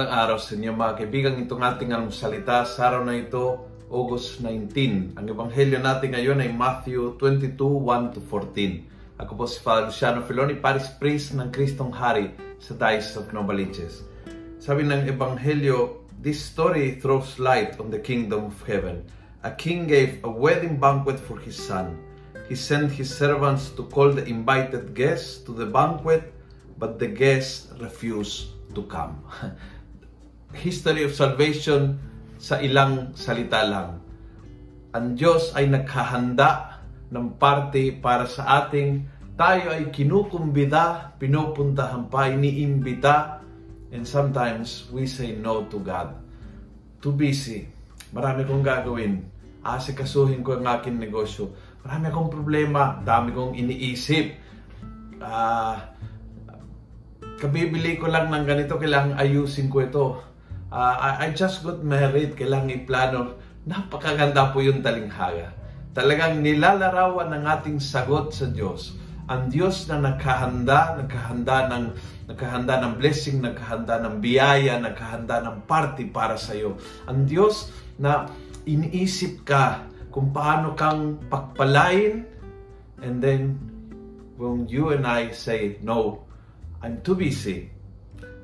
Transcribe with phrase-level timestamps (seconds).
[0.00, 1.44] Magandang araw sa inyo mga kaibigan.
[1.44, 5.12] Itong ating salita sa araw na ito, August 19.
[5.12, 9.20] Ang ebanghelyo natin ngayon ay Matthew 22, 1 to 14.
[9.20, 14.00] Ako po si Father Luciano Filoni, Paris Priest ng Kristong Hari sa Diocese of Novaliches.
[14.56, 19.04] Sabi ng ebanghelyo, this story throws light on the kingdom of heaven.
[19.44, 22.00] A king gave a wedding banquet for his son.
[22.48, 26.32] He sent his servants to call the invited guests to the banquet,
[26.80, 29.20] but the guests refused to come.
[30.56, 31.98] History of salvation
[32.40, 34.02] sa ilang salita lang.
[34.90, 39.06] Ang Diyos ay naghahanda ng parte para sa ating
[39.38, 43.40] tayo ay kinukumbida, pinupuntahan pa, iniimbita,
[43.94, 46.12] and sometimes we say no to God.
[47.00, 47.64] Too busy.
[48.12, 49.24] Marami kong gagawin.
[49.64, 51.54] Asikasuhin ko ang aking negosyo.
[51.86, 53.00] Marami akong problema.
[53.00, 54.26] Dami kong iniisip.
[55.22, 55.28] Ah...
[55.28, 55.78] Uh,
[57.40, 60.06] kabibili ko lang ng ganito, kailangan ayusin ko ito.
[60.70, 63.42] Uh, I, I just got married, kailangan iplano.
[63.66, 65.50] Napakaganda po yung talinghaga.
[65.90, 68.94] Talagang nilalarawan ng ating sagot sa Diyos.
[69.26, 71.84] Ang Diyos na nakahanda, nakahanda ng
[72.30, 76.78] nakahanda ng blessing, nakahanda ng biyaya, nakahanda ng party para sa iyo.
[77.10, 78.30] Ang Diyos na
[78.70, 79.82] iniisip ka
[80.14, 82.22] kung paano kang pagpalain
[83.02, 83.58] and then
[84.38, 86.22] when you and I say no,
[86.78, 87.66] I'm too busy.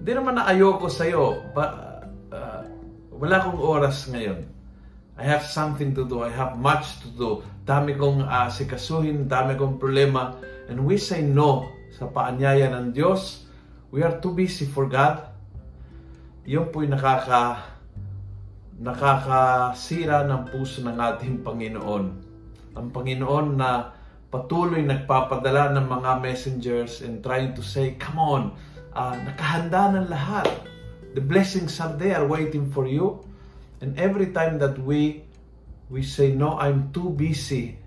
[0.00, 1.54] Hindi naman na ayoko sa'yo.
[1.54, 1.93] But, uh,
[3.24, 4.44] wala akong oras ngayon.
[5.16, 6.20] I have something to do.
[6.20, 7.30] I have much to do.
[7.64, 10.36] Dami kong uh, sikasuhin, dami kong problema.
[10.68, 13.48] And we say no sa paanyaya ng Diyos.
[13.88, 15.24] We are too busy for God.
[16.44, 17.72] Yun po'y nakaka
[18.76, 22.04] nakakasira ng puso ng ating Panginoon.
[22.76, 23.96] Ang Panginoon na
[24.28, 28.42] patuloy nagpapadala ng mga messengers and trying to say, come on,
[28.92, 30.73] uh, nakahanda ng lahat.
[31.14, 33.22] The blessings are there waiting for you.
[33.78, 35.22] And every time that we
[35.86, 37.78] we say, no, I'm too busy,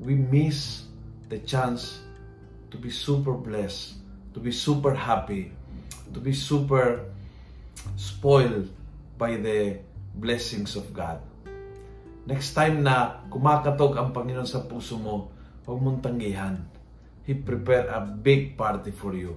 [0.00, 0.88] we miss
[1.28, 2.00] the chance
[2.70, 4.00] to be super blessed,
[4.32, 5.52] to be super happy,
[6.14, 7.04] to be super
[7.96, 8.70] spoiled
[9.18, 9.78] by the
[10.16, 11.20] blessings of God.
[12.24, 15.28] Next time na kumakatog ang Panginoon sa puso mo,
[15.68, 16.56] huwag mong tanggihan.
[17.28, 19.36] He prepare a big party for you.